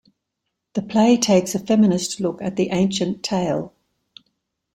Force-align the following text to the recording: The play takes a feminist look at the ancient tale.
The 0.73 0.81
play 0.81 1.15
takes 1.15 1.53
a 1.53 1.59
feminist 1.59 2.19
look 2.19 2.41
at 2.41 2.55
the 2.55 2.69
ancient 2.71 3.21
tale. 3.21 3.71